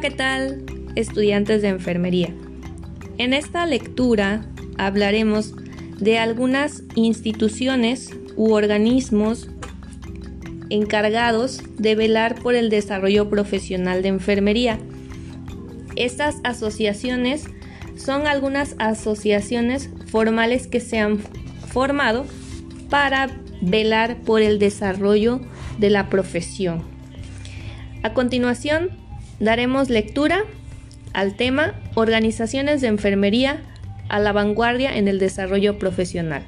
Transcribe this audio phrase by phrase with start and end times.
[0.00, 0.62] ¿qué tal?
[0.94, 2.28] Estudiantes de enfermería.
[3.16, 4.44] En esta lectura
[4.76, 5.54] hablaremos
[5.98, 9.48] de algunas instituciones u organismos
[10.68, 14.78] encargados de velar por el desarrollo profesional de enfermería.
[15.94, 17.46] Estas asociaciones
[17.96, 21.20] son algunas asociaciones formales que se han
[21.68, 22.26] formado
[22.90, 23.28] para
[23.62, 25.40] velar por el desarrollo
[25.78, 26.82] de la profesión.
[28.02, 29.05] A continuación,
[29.40, 30.44] daremos lectura
[31.12, 33.62] al tema Organizaciones de Enfermería
[34.08, 36.44] a la vanguardia en el desarrollo profesional.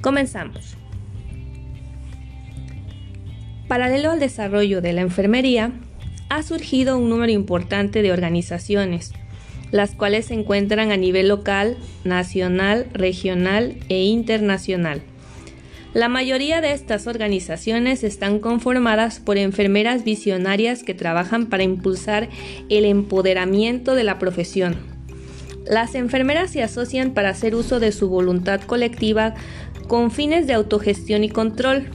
[0.00, 0.76] Comenzamos.
[3.68, 5.72] Paralelo al desarrollo de la enfermería,
[6.28, 9.12] ha surgido un número importante de organizaciones,
[9.70, 15.02] las cuales se encuentran a nivel local, nacional, regional e internacional.
[15.92, 22.28] La mayoría de estas organizaciones están conformadas por enfermeras visionarias que trabajan para impulsar
[22.68, 24.76] el empoderamiento de la profesión.
[25.66, 29.34] Las enfermeras se asocian para hacer uso de su voluntad colectiva
[29.88, 31.88] con fines de autogestión y control,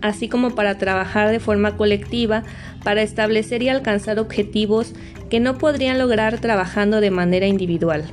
[0.00, 2.44] así como para trabajar de forma colectiva
[2.82, 4.94] para establecer y alcanzar objetivos
[5.28, 8.06] que no podrían lograr trabajando de manera individual.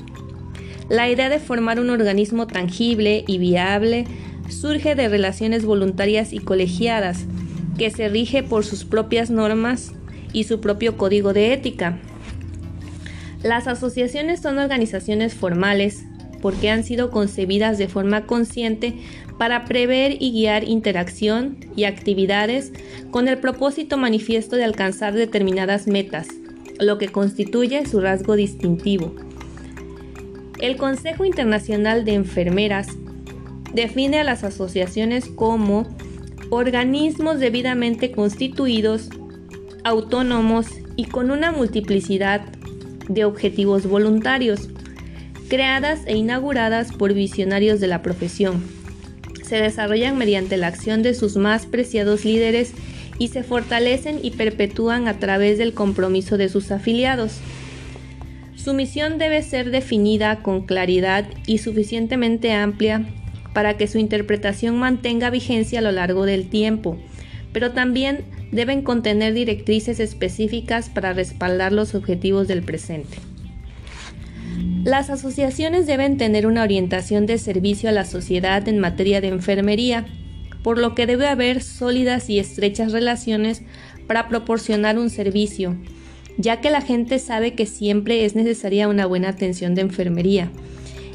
[0.90, 4.06] La idea de formar un organismo tangible y viable
[4.50, 7.26] surge de relaciones voluntarias y colegiadas,
[7.78, 9.94] que se rige por sus propias normas
[10.34, 11.98] y su propio código de ética.
[13.44, 16.04] Las asociaciones son organizaciones formales
[16.42, 18.96] porque han sido concebidas de forma consciente
[19.38, 22.74] para prever y guiar interacción y actividades
[23.12, 26.28] con el propósito manifiesto de alcanzar determinadas metas,
[26.80, 29.16] lo que constituye su rasgo distintivo.
[30.60, 32.90] El Consejo Internacional de Enfermeras
[33.74, 35.88] define a las asociaciones como
[36.50, 39.10] organismos debidamente constituidos,
[39.84, 42.42] autónomos y con una multiplicidad
[43.08, 44.70] de objetivos voluntarios,
[45.48, 48.64] creadas e inauguradas por visionarios de la profesión.
[49.44, 52.74] Se desarrollan mediante la acción de sus más preciados líderes
[53.18, 57.40] y se fortalecen y perpetúan a través del compromiso de sus afiliados.
[58.56, 63.06] Su misión debe ser definida con claridad y suficientemente amplia
[63.54, 66.98] para que su interpretación mantenga vigencia a lo largo del tiempo,
[67.52, 73.18] pero también deben contener directrices específicas para respaldar los objetivos del presente.
[74.84, 80.06] Las asociaciones deben tener una orientación de servicio a la sociedad en materia de enfermería,
[80.64, 83.62] por lo que debe haber sólidas y estrechas relaciones
[84.08, 85.76] para proporcionar un servicio,
[86.38, 90.50] ya que la gente sabe que siempre es necesaria una buena atención de enfermería.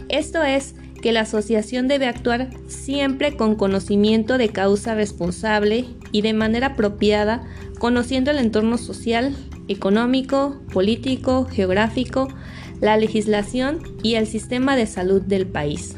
[0.09, 6.33] Esto es, que la asociación debe actuar siempre con conocimiento de causa responsable y de
[6.33, 7.45] manera apropiada,
[7.79, 9.37] conociendo el entorno social,
[9.69, 12.29] económico, político, geográfico,
[12.81, 15.95] la legislación y el sistema de salud del país.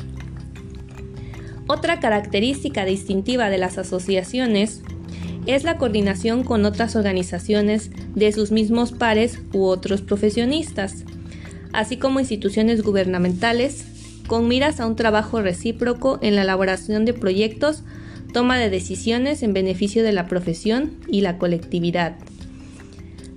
[1.69, 4.83] Otra característica distintiva de las asociaciones
[5.47, 11.05] es la coordinación con otras organizaciones de sus mismos pares u otros profesionistas,
[11.73, 13.96] así como instituciones gubernamentales,
[14.27, 17.83] con miras a un trabajo recíproco en la elaboración de proyectos,
[18.33, 22.17] toma de decisiones en beneficio de la profesión y la colectividad.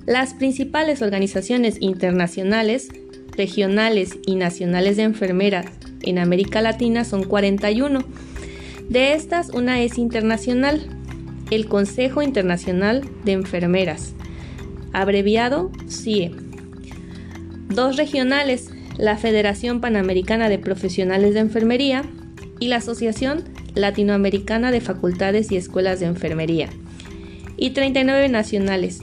[0.06, 2.90] Las principales organizaciones internacionales,
[3.38, 5.68] regionales y nacionales de enfermeras
[6.02, 8.00] en América Latina son 41.
[8.90, 10.88] De estas, una es internacional,
[11.52, 14.14] el Consejo Internacional de Enfermeras,
[14.94, 16.32] abreviado CIE.
[17.70, 22.04] Dos regionales, la Federación Panamericana de Profesionales de Enfermería
[22.60, 26.70] y la Asociación Latinoamericana de Facultades y Escuelas de Enfermería,
[27.56, 29.00] y 39 nacionales.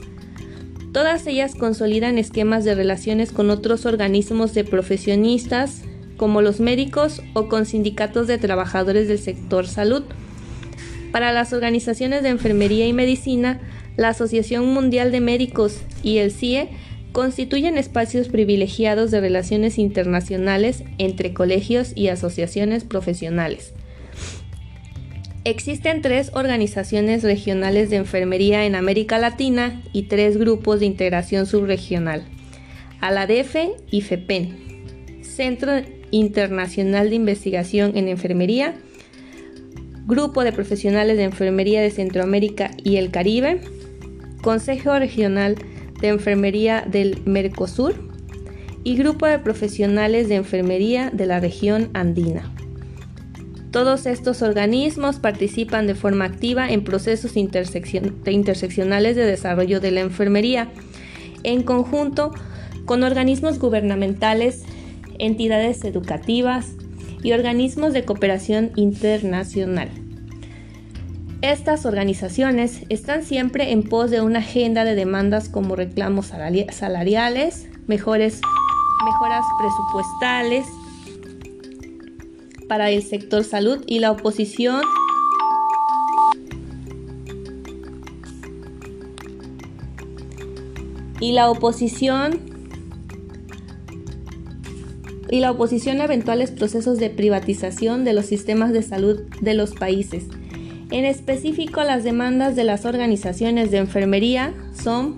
[0.93, 5.81] Todas ellas consolidan esquemas de relaciones con otros organismos de profesionistas,
[6.15, 10.03] como los médicos o con sindicatos de trabajadores del sector salud.
[11.11, 13.59] Para las organizaciones de enfermería y medicina,
[13.95, 16.69] la Asociación Mundial de Médicos y el CIE
[17.17, 23.73] constituyen espacios privilegiados de relaciones internacionales entre colegios y asociaciones profesionales.
[25.43, 32.23] Existen tres organizaciones regionales de enfermería en América Latina y tres grupos de integración subregional,
[33.01, 33.55] ALADEF
[33.89, 35.71] y FEPEN, Centro
[36.11, 38.75] Internacional de Investigación en Enfermería,
[40.05, 43.61] Grupo de Profesionales de Enfermería de Centroamérica y el Caribe,
[44.43, 47.95] Consejo Regional de Enfermería del Mercosur
[48.83, 52.53] y Grupo de Profesionales de Enfermería de la región andina.
[53.71, 60.69] Todos estos organismos participan de forma activa en procesos interseccionales de desarrollo de la enfermería.
[61.43, 62.33] En conjunto,
[62.85, 64.63] con organismos gubernamentales,
[65.19, 66.73] entidades educativas
[67.21, 69.89] y organismos de cooperación internacional.
[71.43, 76.31] Estas organizaciones están siempre en pos de una agenda de demandas como reclamos
[76.71, 78.41] salariales, mejores,
[79.05, 80.65] mejoras presupuestales
[82.67, 84.81] para el sector salud y la oposición
[91.19, 92.39] y la oposición
[95.29, 99.75] y la oposición a eventuales procesos de privatización de los sistemas de salud de los
[99.75, 100.25] países.
[100.89, 105.17] En específico, las demandas de las organizaciones de enfermería son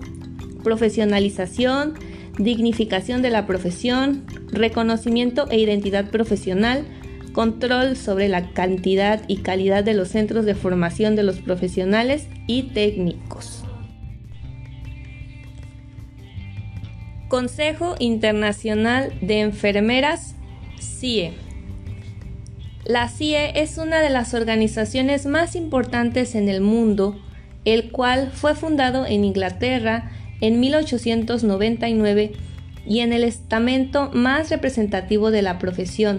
[0.64, 1.94] profesionalización,
[2.38, 6.84] dignificación de la profesión, reconocimiento e identidad profesional,
[7.32, 12.64] control sobre la cantidad y calidad de los centros de formación de los profesionales y
[12.64, 13.64] técnicos.
[17.28, 20.34] Consejo Internacional de Enfermeras,
[20.80, 21.49] CIE.
[22.90, 27.16] La CIE es una de las organizaciones más importantes en el mundo,
[27.64, 30.10] el cual fue fundado en Inglaterra
[30.40, 32.32] en 1899
[32.84, 36.18] y en el estamento más representativo de la profesión,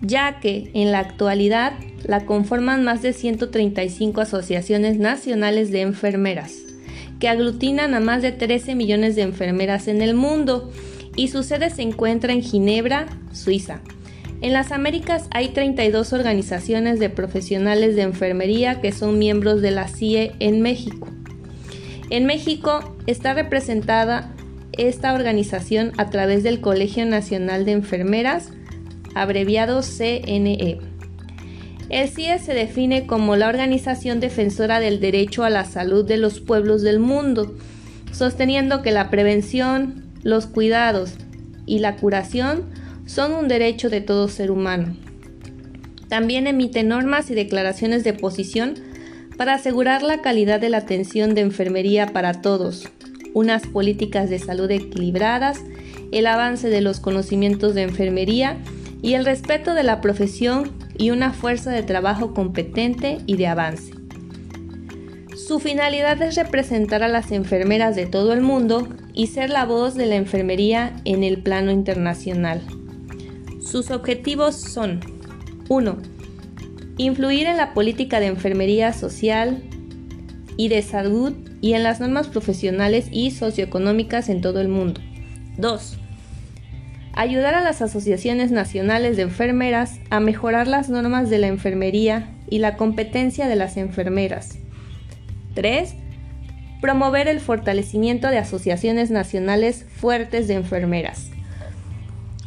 [0.00, 6.56] ya que en la actualidad la conforman más de 135 asociaciones nacionales de enfermeras
[7.20, 10.72] que aglutinan a más de 13 millones de enfermeras en el mundo
[11.14, 13.80] y su sede se encuentra en Ginebra, Suiza.
[14.42, 19.86] En las Américas hay 32 organizaciones de profesionales de enfermería que son miembros de la
[19.86, 21.08] CIE en México.
[22.08, 24.32] En México está representada
[24.72, 28.48] esta organización a través del Colegio Nacional de Enfermeras,
[29.14, 30.78] abreviado CNE.
[31.90, 36.40] El CIE se define como la organización defensora del derecho a la salud de los
[36.40, 37.56] pueblos del mundo,
[38.10, 41.12] sosteniendo que la prevención, los cuidados
[41.66, 42.79] y la curación
[43.10, 44.96] son un derecho de todo ser humano.
[46.08, 48.74] También emite normas y declaraciones de posición
[49.36, 52.88] para asegurar la calidad de la atención de enfermería para todos,
[53.34, 55.58] unas políticas de salud equilibradas,
[56.12, 58.58] el avance de los conocimientos de enfermería
[59.02, 63.92] y el respeto de la profesión y una fuerza de trabajo competente y de avance.
[65.36, 69.96] Su finalidad es representar a las enfermeras de todo el mundo y ser la voz
[69.96, 72.62] de la enfermería en el plano internacional.
[73.70, 74.98] Sus objetivos son
[75.68, 75.98] 1.
[76.96, 79.62] Influir en la política de enfermería social
[80.56, 85.00] y de salud y en las normas profesionales y socioeconómicas en todo el mundo.
[85.56, 85.98] 2
[87.12, 92.60] ayudar a las asociaciones nacionales de enfermeras a mejorar las normas de la enfermería y
[92.60, 94.58] la competencia de las enfermeras.
[95.54, 95.96] 3.
[96.80, 101.30] Promover el fortalecimiento de asociaciones nacionales fuertes de enfermeras.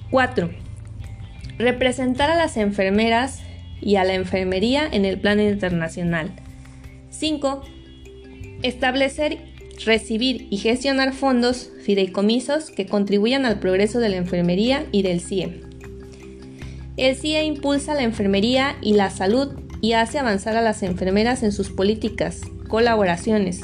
[0.09, 0.62] 4.
[1.57, 3.41] Representar a las enfermeras
[3.81, 6.31] y a la enfermería en el plano internacional.
[7.09, 7.61] 5.
[8.63, 9.37] Establecer
[9.85, 15.61] recibir y gestionar fondos fideicomisos que contribuyan al progreso de la enfermería y del CIE.
[16.95, 21.51] El CIE impulsa la enfermería y la salud y hace avanzar a las enfermeras en
[21.51, 23.61] sus políticas, colaboraciones,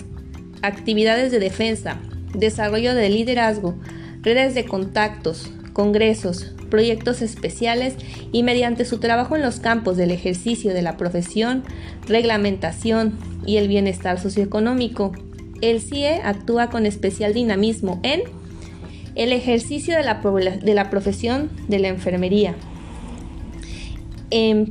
[0.61, 1.99] actividades de defensa,
[2.33, 3.75] desarrollo de liderazgo,
[4.21, 7.95] redes de contactos, congresos, proyectos especiales
[8.31, 11.63] y mediante su trabajo en los campos del ejercicio de la profesión,
[12.07, 15.11] reglamentación y el bienestar socioeconómico,
[15.61, 18.21] el CIE actúa con especial dinamismo en
[19.15, 22.55] el ejercicio de la, de la profesión de la enfermería.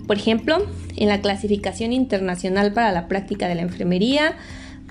[0.06, 4.36] por ejemplo, en la clasificación internacional para la práctica de la enfermería,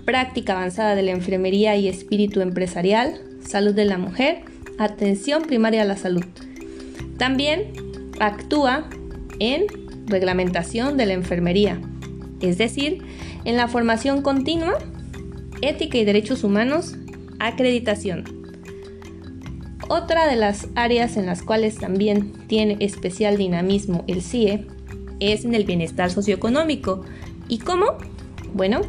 [0.05, 4.41] práctica avanzada de la enfermería y espíritu empresarial, salud de la mujer,
[4.77, 6.25] atención primaria a la salud.
[7.17, 7.74] También
[8.19, 8.89] actúa
[9.39, 9.65] en
[10.05, 11.81] reglamentación de la enfermería,
[12.41, 13.03] es decir,
[13.45, 14.77] en la formación continua
[15.62, 16.95] Ética y Derechos Humanos,
[17.39, 18.24] acreditación.
[19.89, 24.67] Otra de las áreas en las cuales también tiene especial dinamismo el CIE
[25.19, 27.03] es en el bienestar socioeconómico.
[27.47, 27.86] ¿Y cómo?
[28.53, 28.81] Bueno,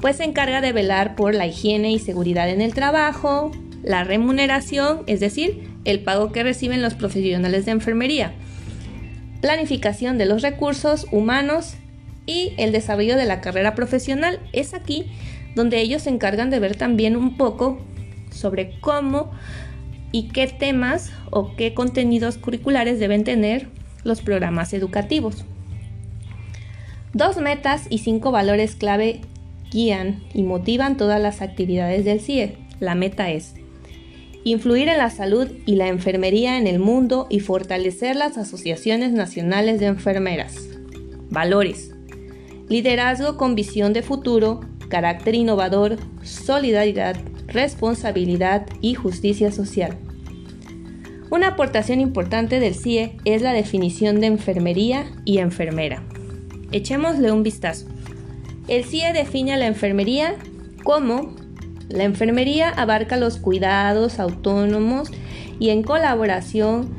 [0.00, 3.52] pues se encarga de velar por la higiene y seguridad en el trabajo,
[3.82, 8.32] la remuneración, es decir, el pago que reciben los profesionales de enfermería,
[9.40, 11.74] planificación de los recursos humanos
[12.26, 14.38] y el desarrollo de la carrera profesional.
[14.52, 15.06] Es aquí
[15.54, 17.80] donde ellos se encargan de ver también un poco
[18.30, 19.32] sobre cómo
[20.12, 23.68] y qué temas o qué contenidos curriculares deben tener
[24.04, 25.44] los programas educativos.
[27.12, 29.20] Dos metas y cinco valores clave
[29.70, 32.56] guían y motivan todas las actividades del CIE.
[32.80, 33.54] La meta es
[34.44, 39.80] influir en la salud y la enfermería en el mundo y fortalecer las asociaciones nacionales
[39.80, 40.68] de enfermeras.
[41.30, 41.92] Valores.
[42.68, 49.96] Liderazgo con visión de futuro, carácter innovador, solidaridad, responsabilidad y justicia social.
[51.30, 56.02] Una aportación importante del CIE es la definición de enfermería y enfermera.
[56.72, 57.86] Echémosle un vistazo.
[58.68, 60.36] El CIE define a la enfermería
[60.84, 61.34] como
[61.92, 65.10] la enfermería abarca los cuidados autónomos
[65.58, 66.94] y en colaboración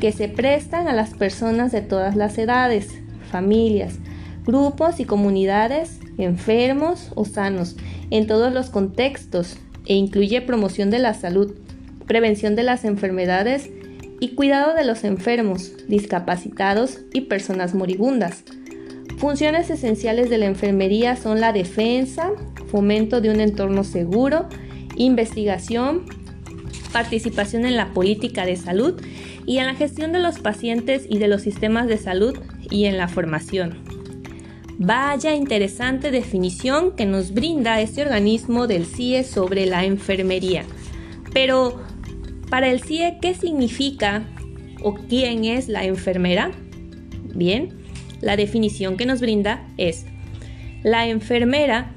[0.00, 2.88] que se prestan a las personas de todas las edades,
[3.30, 3.98] familias,
[4.44, 7.76] grupos y comunidades, enfermos o sanos,
[8.10, 11.54] en todos los contextos e incluye promoción de la salud,
[12.06, 13.70] prevención de las enfermedades
[14.20, 18.44] y cuidado de los enfermos, discapacitados y personas moribundas.
[19.18, 22.30] Funciones esenciales de la enfermería son la defensa,
[22.70, 24.46] fomento de un entorno seguro,
[24.96, 26.06] investigación,
[26.92, 29.00] participación en la política de salud
[29.44, 32.38] y en la gestión de los pacientes y de los sistemas de salud
[32.70, 33.78] y en la formación.
[34.78, 40.62] Vaya interesante definición que nos brinda este organismo del CIE sobre la enfermería.
[41.32, 41.80] Pero,
[42.50, 44.22] para el CIE, ¿qué significa
[44.84, 46.52] o quién es la enfermera?
[47.34, 47.77] Bien,
[48.20, 50.06] la definición que nos brinda es,
[50.82, 51.92] la enfermera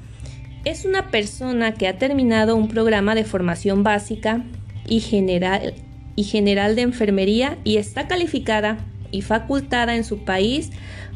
[0.64, 4.44] es una persona que ha terminado un programa de formación básica
[4.86, 5.74] y general,
[6.16, 8.78] y general de enfermería y está calificada
[9.10, 10.70] y facultada en su país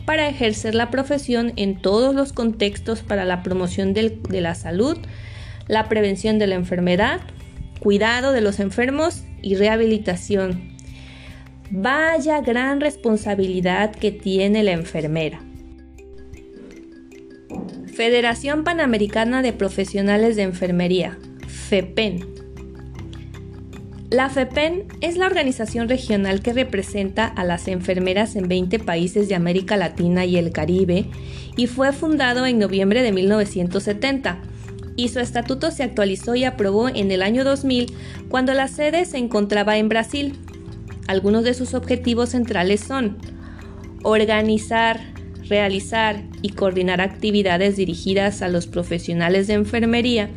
[0.05, 4.99] para ejercer la profesión en todos los contextos para la promoción de la salud,
[5.67, 7.21] la prevención de la enfermedad,
[7.81, 10.76] cuidado de los enfermos y rehabilitación.
[11.71, 15.41] Vaya gran responsabilidad que tiene la enfermera.
[17.93, 21.19] Federación Panamericana de Profesionales de Enfermería,
[21.49, 22.25] FEPEN.
[24.11, 29.35] La FEPEN es la organización regional que representa a las enfermeras en 20 países de
[29.35, 31.07] América Latina y el Caribe
[31.57, 34.39] y fue fundado en noviembre de 1970
[34.95, 37.93] y su estatuto se actualizó y aprobó en el año 2000
[38.29, 40.39] cuando la sede se encontraba en Brasil.
[41.07, 43.19] Algunos de sus objetivos centrales son
[44.03, 45.01] organizar,
[45.49, 50.31] realizar y coordinar actividades dirigidas a los profesionales de enfermería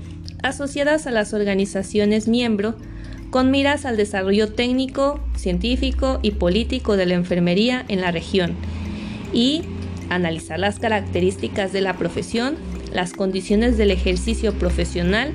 [0.43, 2.75] asociadas a las organizaciones miembro
[3.29, 8.55] con miras al desarrollo técnico, científico y político de la enfermería en la región
[9.33, 9.63] y
[10.09, 12.55] analizar las características de la profesión,
[12.91, 15.33] las condiciones del ejercicio profesional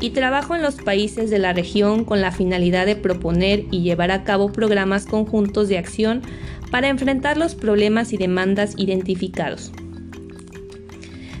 [0.00, 4.10] y trabajo en los países de la región con la finalidad de proponer y llevar
[4.10, 6.22] a cabo programas conjuntos de acción
[6.70, 9.72] para enfrentar los problemas y demandas identificados.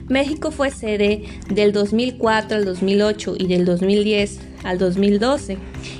[0.08, 5.58] México fue sede del 2004 al 2008 y del 2010 al 2012,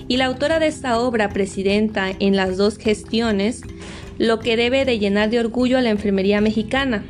[0.08, 3.62] y la autora de esta obra, presidenta en las dos gestiones,
[4.18, 7.04] lo que debe de llenar de orgullo a la enfermería mexicana,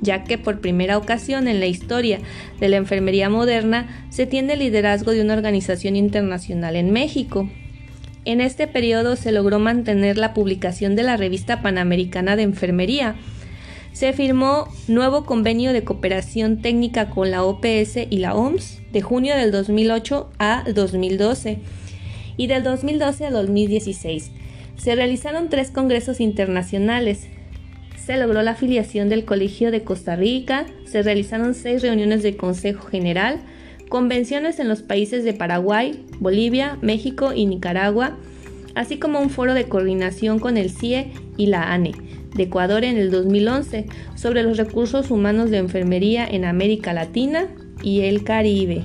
[0.00, 2.20] ya que por primera ocasión en la historia
[2.60, 7.48] de la enfermería moderna se tiene el liderazgo de una organización internacional en México.
[8.24, 13.16] En este periodo se logró mantener la publicación de la revista Panamericana de Enfermería.
[13.92, 19.34] Se firmó nuevo convenio de cooperación técnica con la OPS y la OMS de junio
[19.34, 21.58] del 2008 a 2012
[22.36, 24.30] y del 2012 a 2016.
[24.76, 27.26] Se realizaron tres congresos internacionales.
[28.08, 32.86] Se logró la afiliación del Colegio de Costa Rica, se realizaron seis reuniones de Consejo
[32.86, 33.38] General,
[33.90, 38.16] convenciones en los países de Paraguay, Bolivia, México y Nicaragua,
[38.74, 41.92] así como un foro de coordinación con el CIE y la ANE
[42.34, 43.84] de Ecuador en el 2011
[44.14, 47.48] sobre los recursos humanos de enfermería en América Latina
[47.82, 48.84] y el Caribe.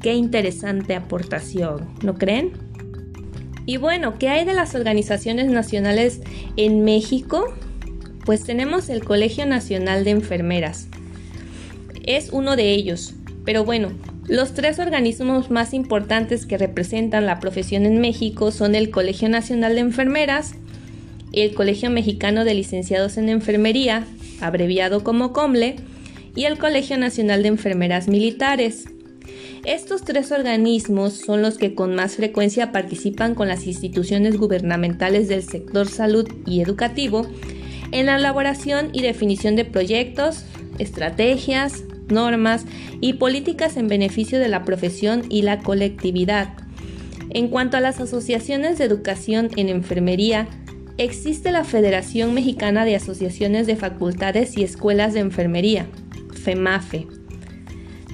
[0.00, 2.52] Qué interesante aportación, ¿no creen?
[3.66, 6.20] Y bueno, ¿qué hay de las organizaciones nacionales
[6.56, 7.52] en México?
[8.28, 10.88] Pues tenemos el Colegio Nacional de Enfermeras.
[12.04, 13.14] Es uno de ellos,
[13.46, 13.88] pero bueno,
[14.26, 19.76] los tres organismos más importantes que representan la profesión en México son el Colegio Nacional
[19.76, 20.56] de Enfermeras,
[21.32, 24.04] el Colegio Mexicano de Licenciados en Enfermería,
[24.42, 25.76] abreviado como COMLE,
[26.34, 28.84] y el Colegio Nacional de Enfermeras Militares.
[29.64, 35.42] Estos tres organismos son los que con más frecuencia participan con las instituciones gubernamentales del
[35.42, 37.26] sector salud y educativo
[37.92, 40.44] en la elaboración y definición de proyectos,
[40.78, 42.64] estrategias, normas
[43.00, 46.54] y políticas en beneficio de la profesión y la colectividad.
[47.30, 50.48] En cuanto a las asociaciones de educación en enfermería,
[50.96, 55.86] existe la Federación Mexicana de Asociaciones de Facultades y Escuelas de Enfermería,
[56.42, 57.06] FEMAFE.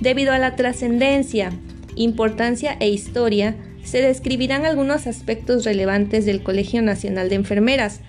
[0.00, 1.52] Debido a la trascendencia,
[1.94, 8.00] importancia e historia, se describirán algunos aspectos relevantes del Colegio Nacional de Enfermeras.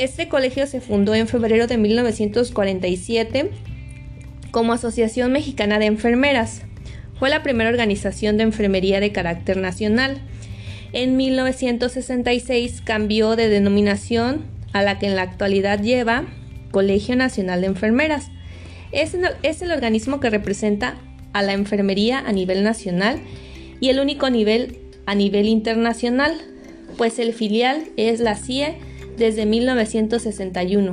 [0.00, 3.50] Este colegio se fundó en febrero de 1947
[4.50, 6.62] como Asociación Mexicana de Enfermeras.
[7.18, 10.22] Fue la primera organización de enfermería de carácter nacional.
[10.94, 16.24] En 1966 cambió de denominación a la que en la actualidad lleva
[16.70, 18.30] Colegio Nacional de Enfermeras.
[18.92, 20.94] Es, el organismo que representa
[21.34, 23.20] a la enfermería a nivel nacional
[23.80, 26.40] y el único nivel a nivel internacional,
[26.96, 28.78] pues el filial es la CIE
[29.16, 30.92] desde 1961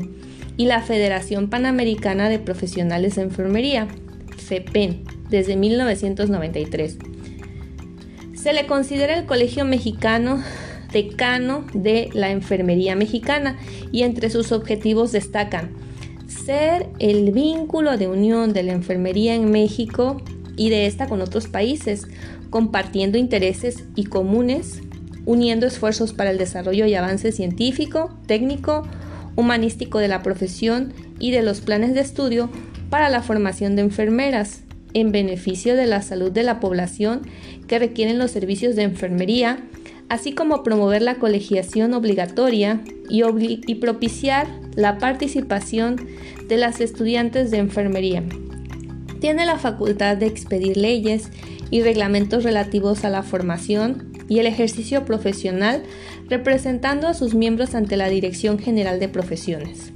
[0.57, 3.87] y la Federación Panamericana de Profesionales de Enfermería,
[4.37, 6.97] FEPEN, desde 1993.
[8.33, 10.43] Se le considera el Colegio Mexicano
[10.91, 13.57] decano de la enfermería mexicana
[13.91, 15.71] y entre sus objetivos destacan
[16.27, 20.21] ser el vínculo de unión de la enfermería en México
[20.55, 22.07] y de esta con otros países,
[22.49, 24.81] compartiendo intereses y comunes,
[25.27, 28.87] uniendo esfuerzos para el desarrollo y avance científico, técnico,
[29.35, 32.49] humanístico de la profesión y de los planes de estudio
[32.89, 37.23] para la formación de enfermeras, en beneficio de la salud de la población
[37.67, 39.59] que requieren los servicios de enfermería,
[40.07, 46.07] así como promover la colegiación obligatoria y, propiciar la participación
[46.47, 48.23] de las estudiantes de enfermería.
[49.19, 51.31] Tiene la facultad de expedir leyes
[51.69, 55.83] y reglamentos relativos a la formación y el ejercicio profesional,
[56.29, 59.93] representando a sus miembros ante la Dirección General de Profesiones.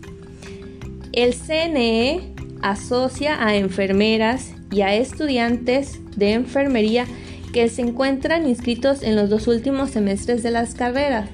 [1.11, 7.05] El CNE asocia a enfermeras y a estudiantes de enfermería
[7.51, 11.29] que se encuentran inscritos en los dos últimos semestres de las carreras.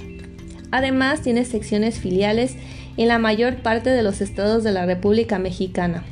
[0.72, 2.56] Además, tiene secciones filiales
[2.98, 6.04] en la mayor parte de los estados de la República Mexicana.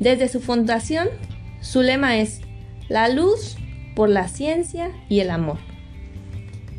[0.00, 1.08] Desde su fundación,
[1.60, 2.40] su lema es
[2.88, 3.56] La luz
[3.94, 5.71] por la ciencia y el amor.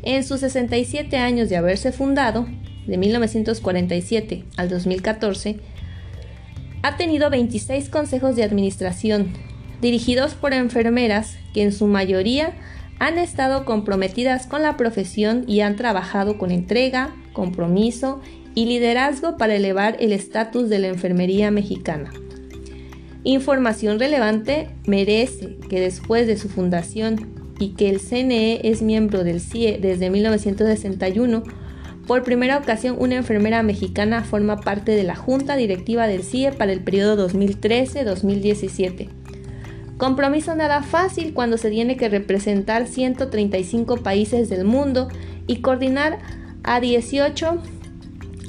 [0.06, 2.46] En sus 67 años de haberse fundado,
[2.86, 5.56] de 1947 al 2014,
[6.82, 9.32] ha tenido 26 consejos de administración,
[9.80, 12.52] dirigidos por enfermeras que en su mayoría
[12.98, 18.20] han estado comprometidas con la profesión y han trabajado con entrega, compromiso
[18.54, 22.12] y liderazgo para elevar el estatus de la enfermería mexicana.
[23.24, 29.40] Información relevante merece que después de su fundación y que el CNE es miembro del
[29.40, 31.42] CIE desde 1961,
[32.06, 36.72] por primera ocasión una enfermera mexicana forma parte de la Junta Directiva del CIE para
[36.72, 39.08] el periodo 2013-2017.
[39.96, 45.08] Compromiso nada fácil cuando se tiene que representar 135 países del mundo
[45.46, 46.18] y coordinar
[46.62, 47.58] a 18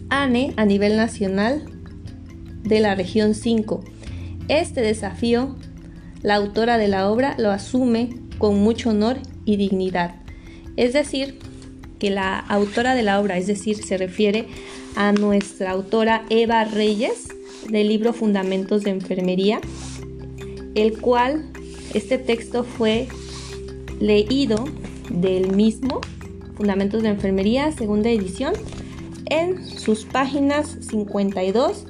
[0.10, 1.64] ANE a nivel nacional
[2.64, 3.84] de la región 5.
[4.48, 5.56] Este desafío,
[6.24, 10.16] la autora de la obra lo asume con mucho honor y dignidad.
[10.76, 11.40] Es decir,
[12.00, 14.48] que la autora de la obra, es decir, se refiere
[14.96, 17.30] a nuestra autora Eva Reyes
[17.70, 19.60] del libro Fundamentos de Enfermería,
[20.76, 21.46] el cual
[21.94, 23.08] este texto fue
[24.00, 24.66] leído
[25.10, 26.02] del mismo
[26.56, 28.54] Fundamentos de Enfermería, segunda edición,
[29.30, 31.86] en sus páginas 52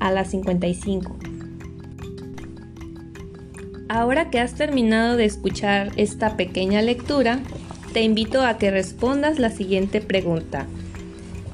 [0.00, 1.23] a las 55.
[3.94, 7.38] Ahora que has terminado de escuchar esta pequeña lectura,
[7.92, 10.66] te invito a que respondas la siguiente pregunta.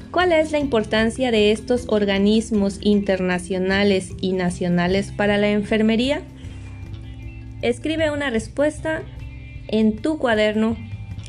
[0.09, 6.23] ¿Cuál es la importancia de estos organismos internacionales y nacionales para la enfermería?
[7.61, 9.03] Escribe una respuesta
[9.67, 10.77] en tu cuaderno,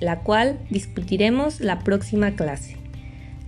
[0.00, 2.78] la cual discutiremos la próxima clase.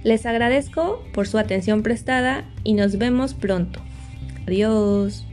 [0.02, 3.80] Les agradezco por su atención prestada y nos vemos pronto.
[4.46, 5.24] Adiós.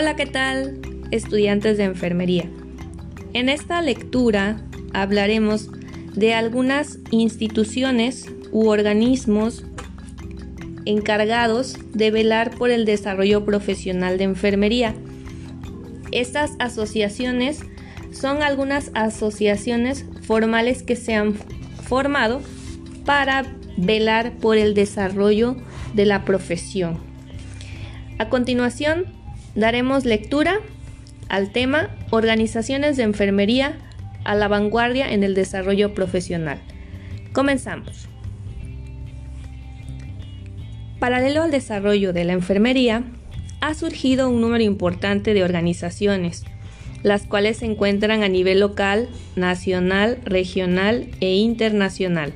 [0.00, 0.78] Hola, ¿qué tal?
[1.10, 2.48] Estudiantes de enfermería.
[3.32, 5.70] En esta lectura hablaremos
[6.14, 9.64] de algunas instituciones u organismos
[10.84, 14.94] encargados de velar por el desarrollo profesional de enfermería.
[16.12, 17.62] Estas asociaciones
[18.12, 21.34] son algunas asociaciones formales que se han
[21.82, 22.40] formado
[23.04, 25.56] para velar por el desarrollo
[25.92, 26.98] de la profesión.
[28.20, 29.17] A continuación,
[29.58, 30.60] daremos lectura
[31.28, 33.76] al tema Organizaciones de Enfermería
[34.22, 36.60] a la vanguardia en el desarrollo profesional.
[37.32, 38.08] Comenzamos.
[41.00, 43.02] Paralelo al desarrollo de la enfermería,
[43.60, 46.44] ha surgido un número importante de organizaciones,
[47.02, 52.32] las cuales se encuentran a nivel local, nacional, regional e internacional.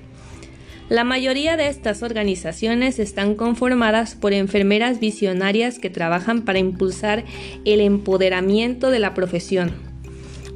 [0.93, 7.25] La mayoría de estas organizaciones están conformadas por enfermeras visionarias que trabajan para impulsar
[7.65, 9.73] el empoderamiento de la profesión.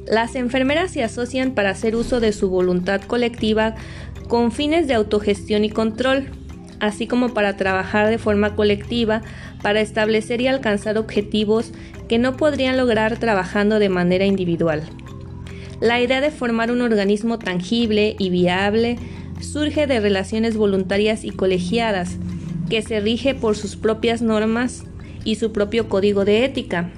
[0.05, 3.73] Las enfermeras se asocian para hacer uso de su voluntad colectiva
[4.27, 6.27] con fines de autogestión y control,
[6.79, 9.23] así como para trabajar de forma colectiva
[9.63, 11.71] para establecer y alcanzar objetivos
[12.07, 14.83] que no podrían lograr trabajando de manera individual.
[15.79, 18.97] La idea de formar un organismo tangible y viable
[19.41, 22.17] surge de relaciones voluntarias y colegiadas,
[22.69, 24.83] que se rige por sus propias normas
[25.23, 26.89] y su propio código de ética.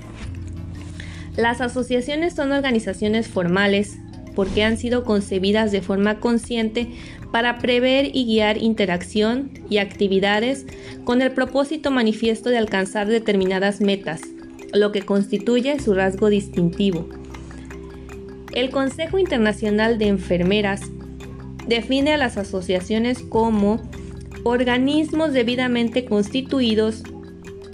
[1.36, 3.98] Las asociaciones son organizaciones formales
[4.36, 6.90] porque han sido concebidas de forma consciente
[7.32, 10.66] para prever y guiar interacción y actividades
[11.04, 14.22] con el propósito manifiesto de alcanzar determinadas metas,
[14.74, 17.08] lo que constituye su rasgo distintivo.
[18.54, 20.82] El Consejo Internacional de Enfermeras
[21.70, 23.80] define a las asociaciones como
[24.44, 27.04] organismos debidamente constituidos,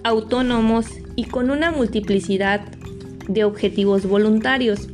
[0.04, 2.62] autónomos y con una multiplicidad
[3.30, 4.90] de objetivos voluntarios,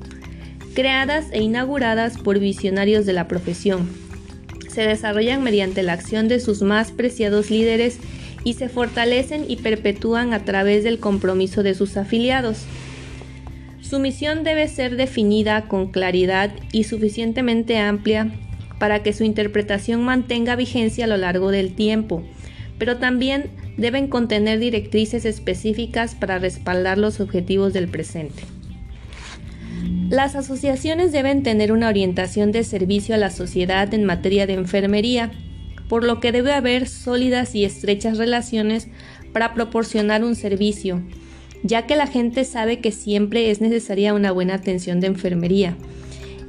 [0.76, 3.90] creadas e inauguradas por visionarios de la profesión.
[4.70, 7.98] Se desarrollan mediante la acción de sus más preciados líderes
[8.44, 12.66] y se fortalecen y perpetúan a través del compromiso de sus afiliados.
[13.82, 18.32] Su misión debe ser definida con claridad y suficientemente amplia
[18.82, 22.24] para que su interpretación mantenga vigencia a lo largo del tiempo,
[22.80, 28.41] pero también deben contener directrices específicas para respaldar los objetivos del presente.
[30.10, 35.32] Las asociaciones deben tener una orientación de servicio a la sociedad en materia de enfermería,
[35.88, 38.88] por lo que debe haber sólidas y estrechas relaciones
[39.32, 41.04] para proporcionar un servicio,
[41.62, 45.78] ya que la gente sabe que siempre es necesaria una buena atención de enfermería.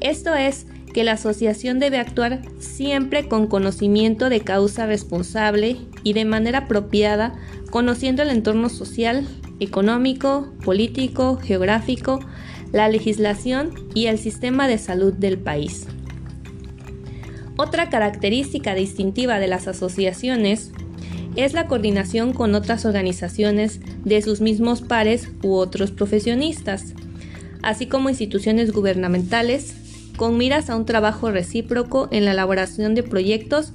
[0.01, 6.25] Esto es, que la asociación debe actuar siempre con conocimiento de causa responsable y de
[6.25, 7.35] manera apropiada,
[7.71, 9.27] conociendo el entorno social,
[9.61, 12.21] económico, político, geográfico,
[12.73, 15.87] la legislación y el sistema de salud del país.
[17.57, 20.73] Otra característica distintiva de las asociaciones
[21.37, 26.95] es la coordinación con otras organizaciones de sus mismos pares u otros profesionistas,
[27.63, 29.75] así como instituciones gubernamentales,
[30.17, 33.73] con miras a un trabajo recíproco en la elaboración de proyectos,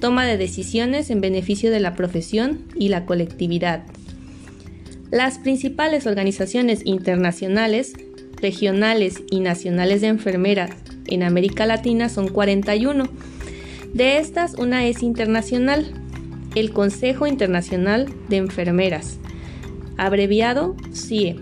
[0.00, 3.82] toma de decisiones en beneficio de la profesión y la colectividad.
[5.10, 7.94] Las principales organizaciones internacionales,
[8.36, 10.70] regionales y nacionales de enfermeras
[11.06, 13.08] en América Latina son 41.
[13.92, 15.92] De estas, una es internacional,
[16.54, 19.18] el Consejo Internacional de Enfermeras,
[19.96, 21.36] abreviado CIE.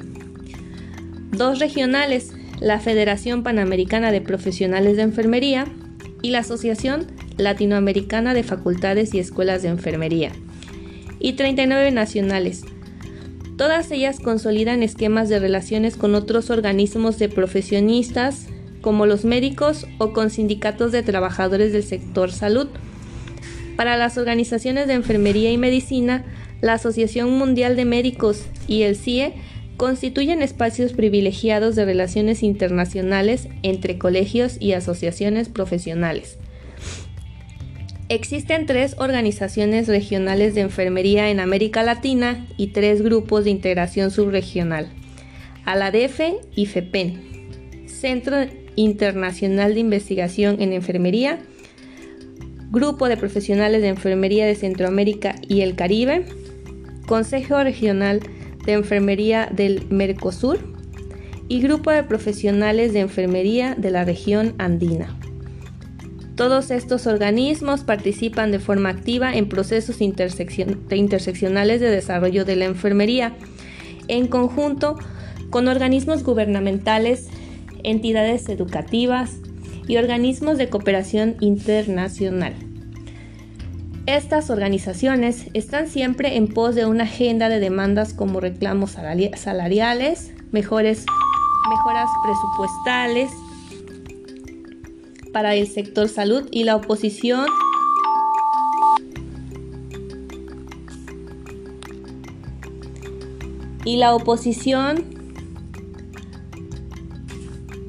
[1.30, 5.66] Dos regionales, la Federación Panamericana de Profesionales de Enfermería
[6.22, 10.32] y la Asociación Latinoamericana de Facultades y Escuelas de Enfermería,
[11.20, 12.64] y 39 nacionales.
[13.56, 18.46] Todas ellas consolidan esquemas de relaciones con otros organismos de profesionistas,
[18.80, 22.68] como los médicos o con sindicatos de trabajadores del sector salud.
[23.76, 26.24] Para las organizaciones de enfermería y medicina,
[26.60, 29.34] la Asociación Mundial de Médicos y el CIE
[29.78, 36.36] constituyen espacios privilegiados de relaciones internacionales entre colegios y asociaciones profesionales.
[38.08, 44.88] Existen tres organizaciones regionales de enfermería en América Latina y tres grupos de integración subregional,
[45.64, 46.20] ALADEF
[46.56, 48.36] y FEPEN, Centro
[48.74, 51.38] Internacional de Investigación en Enfermería,
[52.72, 56.24] Grupo de Profesionales de Enfermería de Centroamérica y el Caribe,
[57.06, 58.37] Consejo Regional de
[58.72, 60.58] Enfermería del Mercosur
[61.48, 65.18] y Grupo de Profesionales de Enfermería de la región andina.
[66.36, 73.34] Todos estos organismos participan de forma activa en procesos interseccionales de desarrollo de la enfermería,
[74.06, 74.96] en conjunto
[75.50, 77.26] con organismos gubernamentales,
[77.82, 79.38] entidades educativas
[79.88, 82.54] y organismos de cooperación internacional.
[84.08, 91.04] Estas organizaciones están siempre en pos de una agenda de demandas como reclamos salariales, mejores,
[91.68, 93.30] mejoras presupuestales
[95.30, 97.44] para el sector salud y la oposición.
[103.84, 105.04] Y la oposición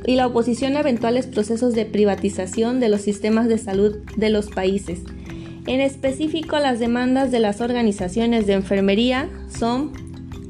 [0.05, 4.49] y la oposición a eventuales procesos de privatización de los sistemas de salud de los
[4.49, 4.99] países
[5.69, 9.93] en específico, las demandas de las organizaciones de enfermería son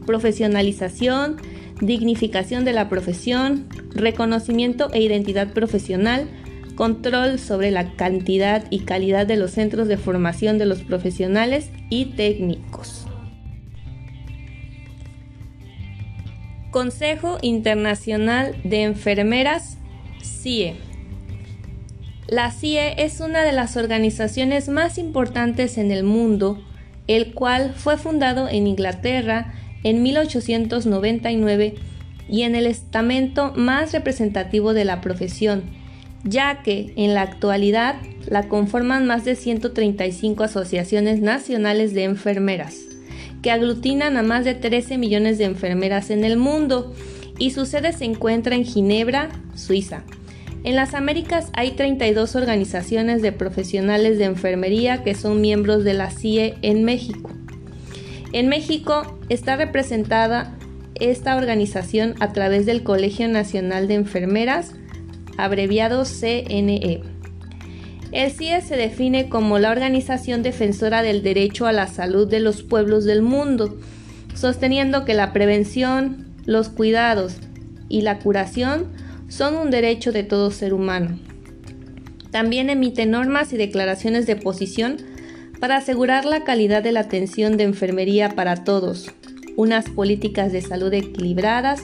[0.05, 1.35] profesionalización,
[1.81, 6.29] dignificación de la profesión, reconocimiento e identidad profesional,
[6.75, 12.05] control sobre la cantidad y calidad de los centros de formación de los profesionales y
[12.15, 13.05] técnicos.
[16.71, 19.77] Consejo Internacional de Enfermeras,
[20.23, 20.88] CIE.
[22.29, 26.63] La CIE es una de las organizaciones más importantes en el mundo,
[27.07, 31.73] el cual fue fundado en Inglaterra en 1899
[32.29, 35.63] y en el estamento más representativo de la profesión,
[36.23, 37.95] ya que en la actualidad
[38.27, 42.77] la conforman más de 135 asociaciones nacionales de enfermeras,
[43.41, 46.93] que aglutinan a más de 13 millones de enfermeras en el mundo
[47.39, 50.03] y su sede se encuentra en Ginebra, Suiza.
[50.63, 56.11] En las Américas hay 32 organizaciones de profesionales de enfermería que son miembros de la
[56.11, 57.29] CIE en México.
[58.33, 60.57] En México está representada
[60.95, 64.73] esta organización a través del Colegio Nacional de Enfermeras,
[65.37, 67.03] abreviado CNE.
[68.11, 72.63] El CIE se define como la organización defensora del derecho a la salud de los
[72.63, 73.79] pueblos del mundo,
[74.33, 77.37] sosteniendo que la prevención, los cuidados
[77.87, 78.87] y la curación
[79.29, 81.17] son un derecho de todo ser humano.
[82.31, 84.97] También emite normas y declaraciones de posición
[85.59, 89.11] para asegurar la calidad de la atención de enfermería para todos,
[89.55, 91.83] unas políticas de salud equilibradas,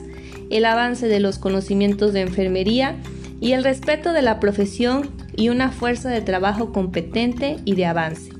[0.49, 2.95] el avance de los conocimientos de enfermería
[3.41, 8.31] y el respeto de la profesión y una fuerza de trabajo competente y de avance.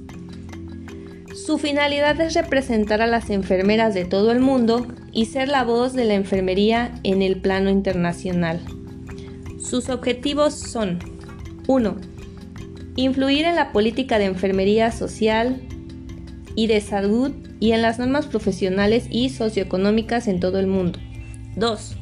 [1.34, 5.94] Su finalidad es representar a las enfermeras de todo el mundo y ser la voz
[5.94, 8.62] de la enfermería en el plano internacional.
[9.68, 11.00] Sus objetivos son
[11.68, 11.96] 1.
[12.98, 15.60] Influir en la política de enfermería social
[16.56, 21.00] y de salud y en las normas profesionales y socioeconómicas en todo el mundo.
[21.56, 21.98] 2.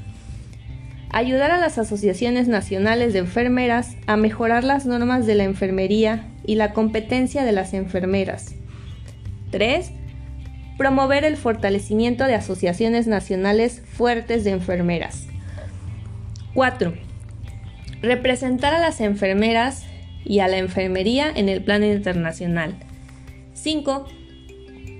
[1.09, 6.55] Ayudar a las asociaciones nacionales de enfermeras a mejorar las normas de la enfermería y
[6.55, 8.55] la competencia de las enfermeras.
[9.51, 9.89] 3.
[10.77, 15.27] Promover el fortalecimiento de asociaciones nacionales fuertes de enfermeras.
[16.55, 16.93] 4.
[18.03, 19.85] Representar a las enfermeras
[20.25, 22.75] y a la enfermería en el plano internacional.
[23.53, 24.05] 5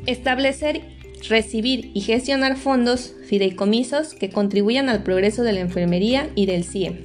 [0.06, 0.84] Establecer,
[1.28, 7.04] recibir y gestionar fondos fideicomisos que contribuyan al progreso de la enfermería y del CIE.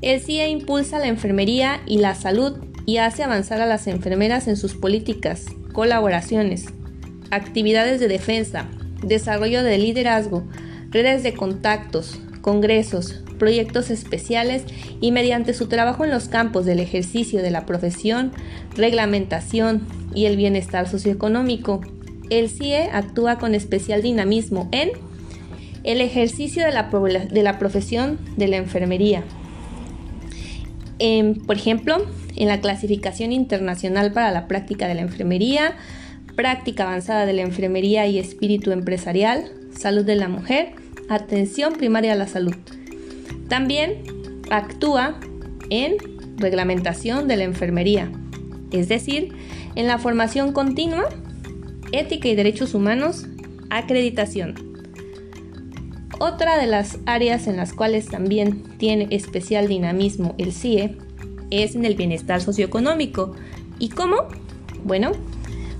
[0.00, 4.56] El CIE impulsa la enfermería y la salud y hace avanzar a las enfermeras en
[4.56, 6.66] sus políticas, colaboraciones,
[7.30, 8.66] actividades de defensa,
[9.02, 10.48] desarrollo de liderazgo,
[10.90, 14.64] redes de contactos, congresos, proyectos especiales
[15.00, 18.32] y mediante su trabajo en los campos del ejercicio de la profesión,
[18.76, 21.80] reglamentación y el bienestar socioeconómico.
[22.30, 24.90] El CIE actúa con especial dinamismo en
[25.84, 26.90] el ejercicio de la,
[27.30, 29.22] de la profesión de la enfermería.
[31.46, 35.76] por ejemplo, en la clasificación internacional para la práctica de la enfermería,
[36.34, 40.72] práctica avanzada de la enfermería y espíritu empresarial, salud de la mujer,
[41.08, 42.56] atención primaria a la salud.
[43.54, 44.02] También
[44.50, 45.20] actúa
[45.70, 45.94] en
[46.38, 48.10] reglamentación de la enfermería,
[48.72, 49.32] es decir,
[49.76, 51.04] en la formación continua,
[51.92, 53.28] ética y derechos humanos,
[53.70, 54.56] acreditación.
[56.18, 60.98] Otra de las áreas en las cuales también tiene especial dinamismo el CIE
[61.52, 63.36] es en el bienestar socioeconómico.
[63.78, 64.16] ¿Y cómo?
[64.82, 65.12] Bueno,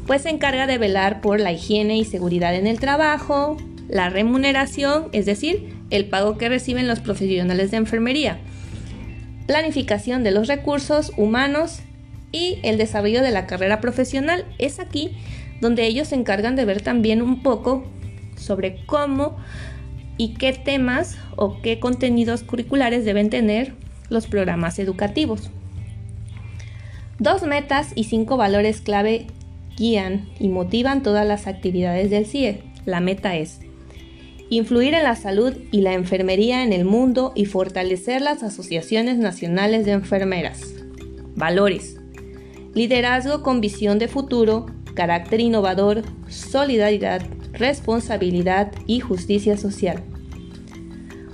[0.07, 3.57] pues se encarga de velar por la higiene y seguridad en el trabajo,
[3.89, 8.38] la remuneración, es decir, el pago que reciben los profesionales de enfermería,
[9.47, 11.81] planificación de los recursos humanos
[12.33, 14.44] y el desarrollo de la carrera profesional.
[14.59, 15.12] Es aquí
[15.61, 17.85] donde ellos se encargan de ver también un poco
[18.37, 19.37] sobre cómo
[20.16, 23.75] y qué temas o qué contenidos curriculares deben tener
[24.09, 25.51] los programas educativos.
[27.18, 29.27] Dos metas y cinco valores clave
[29.77, 32.62] guían y motivan todas las actividades del CIE.
[32.87, 33.61] La meta es
[34.57, 39.85] influir en la salud y la enfermería en el mundo y fortalecer las asociaciones nacionales
[39.85, 40.75] de enfermeras.
[41.35, 41.97] Valores.
[42.75, 50.03] Liderazgo con visión de futuro, carácter innovador, solidaridad, responsabilidad y justicia social.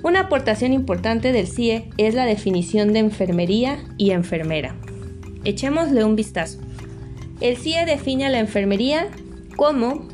[0.03, 4.75] Una aportación importante del CIE es la definición de enfermería y enfermera.
[5.43, 6.59] Echémosle un vistazo.
[7.39, 9.09] El CIE define a la enfermería
[9.55, 10.07] como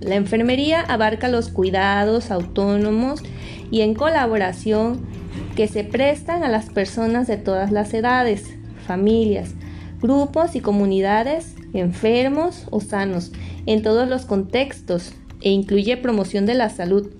[0.00, 3.22] la enfermería abarca los cuidados autónomos
[3.70, 5.00] y en colaboración
[5.56, 8.44] que se prestan a las personas de todas las edades,
[8.86, 9.54] familias,
[10.00, 13.32] grupos y comunidades, enfermos o sanos,
[13.66, 17.10] en todos los contextos e incluye promoción de la salud,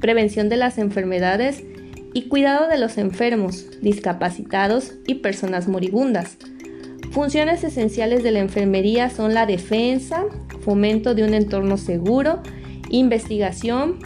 [0.00, 1.64] prevención de las enfermedades
[2.14, 6.38] y cuidado de los enfermos, discapacitados y personas moribundas.
[7.10, 10.24] Funciones esenciales de la enfermería son la defensa,
[10.68, 12.42] fomento de un entorno seguro,
[12.90, 14.00] investigación,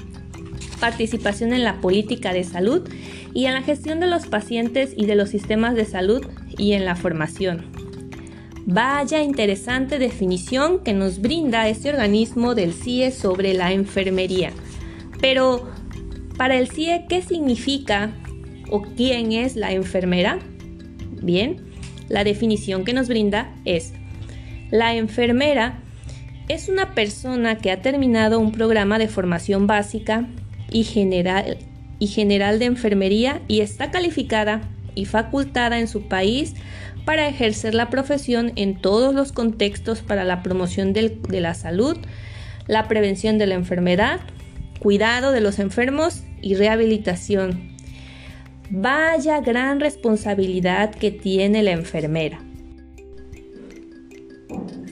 [0.78, 2.88] participación en la política de salud
[3.34, 6.24] y en la gestión de los pacientes y de los sistemas de salud
[6.56, 7.64] y en la formación.
[8.64, 14.52] Vaya interesante definición que nos brinda este organismo del CIE sobre la enfermería.
[15.20, 15.68] Pero,
[16.36, 18.12] para el CIE, ¿qué significa
[18.70, 20.38] o quién es la enfermera?
[21.20, 21.56] Bien,
[22.08, 23.94] la definición que nos brinda es,
[24.70, 25.81] la enfermera
[26.52, 30.28] es una persona que ha terminado un programa de formación básica
[30.70, 31.56] y general,
[31.98, 34.60] y general de enfermería y está calificada
[34.94, 36.52] y facultada en su país
[37.06, 41.96] para ejercer la profesión en todos los contextos para la promoción de la salud,
[42.66, 44.20] la prevención de la enfermedad,
[44.78, 47.72] cuidado de los enfermos y rehabilitación.
[48.68, 52.40] Vaya gran responsabilidad que tiene la enfermera.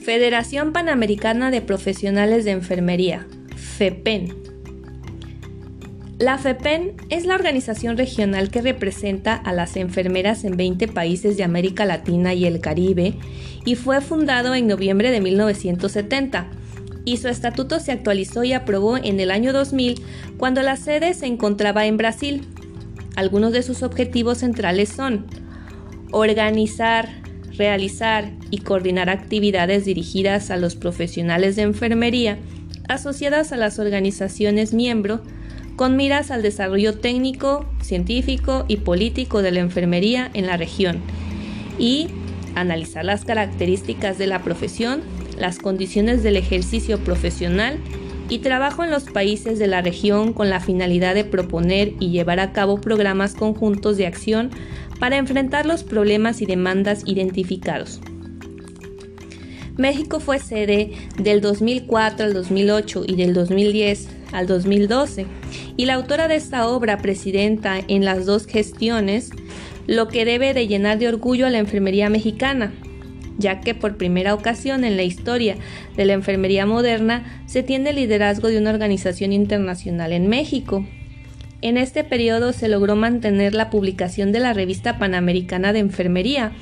[0.01, 4.33] Federación Panamericana de Profesionales de Enfermería, FEPEN.
[6.17, 11.43] La FEPEN es la organización regional que representa a las enfermeras en 20 países de
[11.43, 13.13] América Latina y el Caribe
[13.63, 16.47] y fue fundado en noviembre de 1970
[17.05, 20.01] y su estatuto se actualizó y aprobó en el año 2000
[20.37, 22.47] cuando la sede se encontraba en Brasil.
[23.15, 25.27] Algunos de sus objetivos centrales son
[26.11, 27.20] organizar,
[27.61, 32.39] realizar y coordinar actividades dirigidas a los profesionales de enfermería
[32.89, 35.21] asociadas a las organizaciones miembro
[35.75, 41.01] con miras al desarrollo técnico, científico y político de la enfermería en la región
[41.77, 42.07] y
[42.55, 45.01] analizar las características de la profesión,
[45.37, 47.77] las condiciones del ejercicio profesional
[48.27, 52.39] y trabajo en los países de la región con la finalidad de proponer y llevar
[52.39, 54.49] a cabo programas conjuntos de acción
[55.01, 57.99] para enfrentar los problemas y demandas identificados.
[59.75, 65.25] México fue sede del 2004 al 2008 y del 2010 al 2012
[65.75, 69.31] y la autora de esta obra, presidenta en las dos gestiones,
[69.87, 72.71] lo que debe de llenar de orgullo a la enfermería mexicana,
[73.39, 75.55] ya que por primera ocasión en la historia
[75.97, 80.85] de la enfermería moderna se tiene el liderazgo de una organización internacional en México.
[81.61, 86.53] En este periodo se logró mantener la publicación de la revista Panamericana de Enfermería.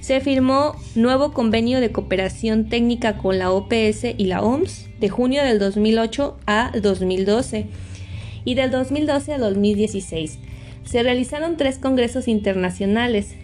[0.00, 5.44] Se firmó nuevo convenio de cooperación técnica con la OPS y la OMS de junio
[5.44, 7.66] del 2008 a 2012
[8.46, 10.38] y del 2012 a 2016.
[10.84, 13.34] Se realizaron tres congresos internacionales.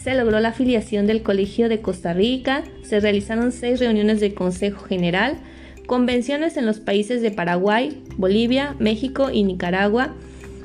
[0.00, 4.84] Se logró la afiliación del Colegio de Costa Rica, se realizaron seis reuniones de Consejo
[4.84, 5.38] General,
[5.86, 10.14] convenciones en los países de Paraguay, Bolivia, México y Nicaragua,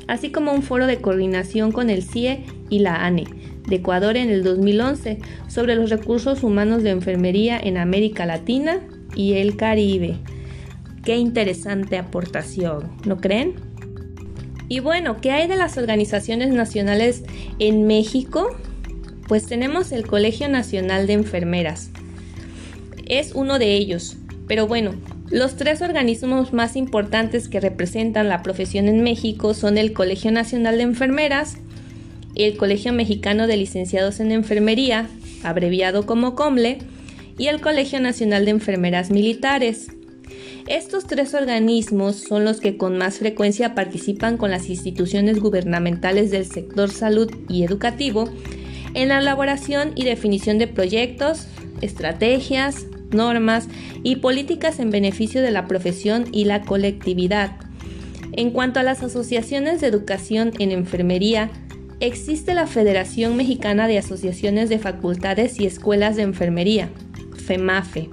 [0.08, 3.26] así como un foro de coordinación con el CIE y la ANE
[3.68, 8.80] de Ecuador en el 2011 sobre los recursos humanos de enfermería en América Latina
[9.16, 10.16] y el Caribe.
[11.04, 13.56] Qué interesante aportación, ¿no creen?
[14.70, 17.24] Y bueno, ¿qué hay de las organizaciones nacionales
[17.60, 18.56] en México?
[19.28, 21.92] Pues tenemos el Colegio Nacional de Enfermeras.
[23.06, 24.94] Es uno de ellos, pero bueno,
[25.30, 30.78] los tres organismos más importantes que representan la profesión en México son el Colegio Nacional
[30.78, 31.58] de Enfermeras,
[32.36, 35.10] el Colegio Mexicano de Licenciados en Enfermería,
[35.44, 36.78] abreviado como COMLE,
[37.38, 39.88] y el Colegio Nacional de Enfermeras Militares.
[40.68, 46.46] Estos tres organismos son los que con más frecuencia participan con las instituciones gubernamentales del
[46.46, 48.30] sector salud y educativo
[48.94, 51.48] en la elaboración y definición de proyectos,
[51.82, 53.68] estrategias, normas
[54.04, 57.58] y políticas en beneficio de la profesión y la colectividad.
[58.34, 61.50] En cuanto a las asociaciones de educación en enfermería,
[62.00, 66.90] existe la Federación Mexicana de Asociaciones de Facultades y Escuelas de Enfermería,
[67.36, 68.10] FEMAFE.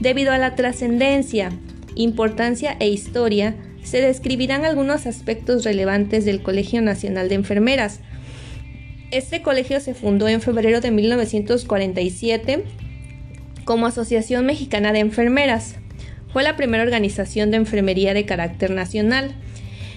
[0.00, 1.50] Debido a la trascendencia,
[1.94, 8.00] importancia e historia, se describirán algunos aspectos relevantes del Colegio Nacional de Enfermeras.
[9.10, 12.64] Este colegio se fundó en febrero de 1947
[13.70, 15.76] como Asociación Mexicana de Enfermeras.
[16.32, 19.36] Fue la primera organización de enfermería de carácter nacional.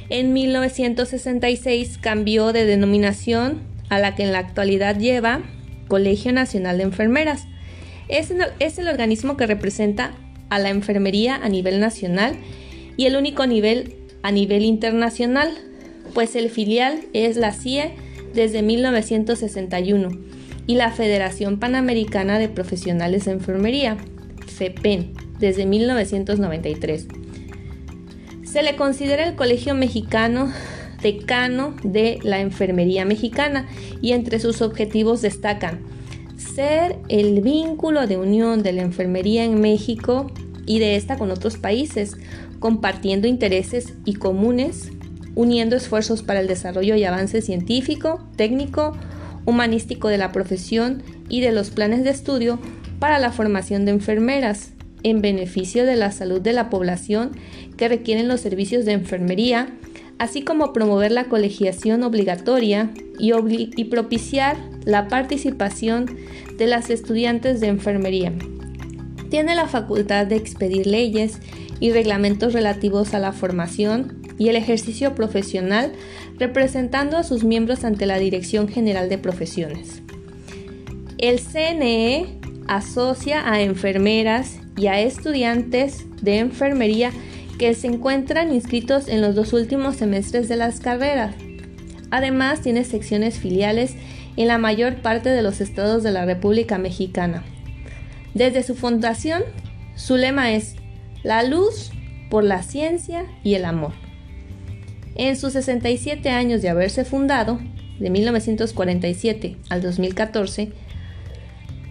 [0.09, 5.41] En 1966 cambió de denominación a la que en la actualidad lleva
[5.87, 7.47] Colegio Nacional de Enfermeras.
[8.09, 10.13] Es, el organismo que representa
[10.51, 12.35] a la enfermería a nivel nacional
[12.95, 15.49] y el único nivel a nivel internacional,
[16.13, 17.95] pues el filial es la CIE
[18.35, 20.32] desde 1961
[20.67, 23.97] y la Federación Panamericana de Profesionales de Enfermería,
[24.47, 27.07] FEPEN, desde 1993.
[28.43, 30.51] Se le considera el colegio mexicano
[31.01, 33.67] decano de la enfermería mexicana
[34.01, 35.81] y entre sus objetivos destacan
[36.37, 40.31] ser el vínculo de unión de la enfermería en México
[40.65, 42.15] y de esta con otros países,
[42.59, 44.91] compartiendo intereses y comunes,
[45.35, 48.95] uniendo esfuerzos para el desarrollo y avance científico, técnico,
[49.45, 52.59] humanístico de la profesión y de los planes de estudio
[52.99, 54.73] para la formación de enfermeras
[55.03, 57.31] en beneficio de la salud de la población
[57.77, 59.73] que requieren los servicios de enfermería,
[60.17, 66.17] así como promover la colegiación obligatoria y, propiciar la participación
[66.57, 68.31] de las estudiantes de enfermería.
[69.29, 71.39] Tiene la facultad de expedir leyes
[71.79, 75.91] y reglamentos relativos a la formación y el ejercicio profesional
[76.39, 80.01] representando a sus miembros ante la Dirección General de Profesiones.
[81.17, 87.11] El CNE asocia a enfermeras y a estudiantes de enfermería
[87.59, 91.35] que se encuentran inscritos en los dos últimos semestres de las carreras.
[92.11, 93.95] Además, tiene secciones filiales
[94.35, 97.43] en la mayor parte de los estados de la República Mexicana.
[98.33, 99.43] Desde su fundación,
[99.95, 100.75] su lema es
[101.23, 101.91] La luz
[102.29, 104.02] por la ciencia y el amor.
[105.15, 107.59] En sus 67 años de haberse fundado,
[107.99, 110.71] de 1947 al 2014,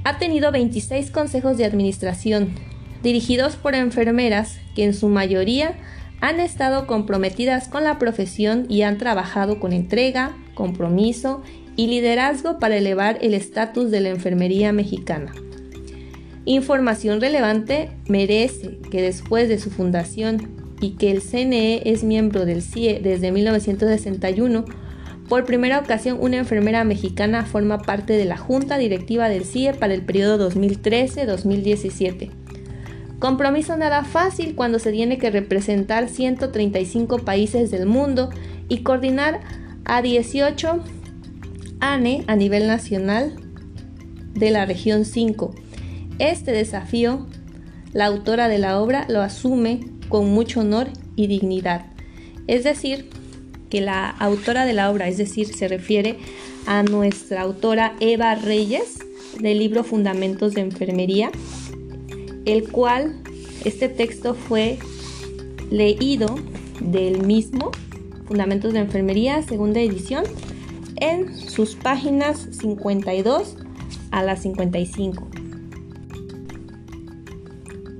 [0.04, 2.54] ha tenido 26 consejos de administración,
[3.02, 5.76] dirigidos por enfermeras que en su mayoría
[6.20, 11.42] han estado comprometidas con la profesión y han trabajado con entrega, compromiso
[11.76, 15.32] y liderazgo para elevar el estatus de la enfermería mexicana.
[16.44, 22.60] Información relevante merece que después de su fundación y que el CNE es miembro del
[22.60, 24.64] CIE desde 1961,
[25.28, 29.94] por primera ocasión, una enfermera mexicana forma parte de la Junta Directiva del CIE para
[29.94, 32.30] el periodo 2013-2017.
[33.20, 38.30] Compromiso nada fácil cuando se tiene que representar 135 países del mundo
[38.68, 39.40] y coordinar
[39.84, 40.80] a 18
[41.78, 43.36] ANE a nivel nacional
[44.34, 45.54] de la región 5.
[46.18, 47.28] Este desafío,
[47.92, 51.86] la autora de la obra lo asume con mucho honor y dignidad.
[52.46, 53.08] Es decir,
[53.70, 56.18] que la autora de la obra, es decir, se refiere
[56.66, 58.98] a nuestra autora Eva Reyes
[59.40, 61.30] del libro Fundamentos de Enfermería,
[62.44, 63.22] el cual
[63.64, 64.78] este texto fue
[65.70, 66.26] leído
[66.80, 67.70] del mismo
[68.26, 70.24] Fundamentos de Enfermería, segunda edición,
[70.96, 73.56] en sus páginas 52
[74.10, 75.31] a las 55.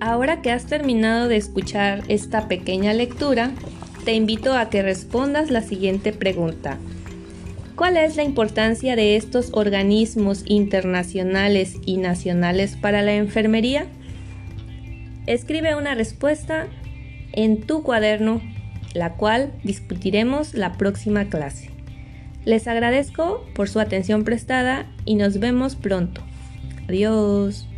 [0.05, 3.53] Ahora que has terminado de escuchar esta pequeña lectura,
[4.05, 6.79] te invito a que respondas la siguiente pregunta.
[7.77, 13.87] ¿Cuál es la importancia de estos organismos internacionales y nacionales para la enfermería?
[15.27, 16.67] Escribe una respuesta
[17.31, 18.43] en tu cuaderno,
[18.95, 21.71] la cual discutiremos la próxima clase.
[22.45, 26.23] Les agradezco por su atención prestada y nos vemos pronto.
[26.89, 27.69] Adiós.